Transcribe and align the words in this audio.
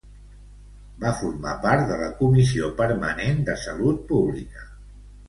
Va 1.01 1.11
formar 1.19 1.51
part 1.65 1.85
de 1.91 1.97
la 1.99 2.07
Comissió 2.21 2.71
Permanent 2.79 3.45
de 3.51 3.59
Salut 3.65 4.01
Pública. 4.13 4.65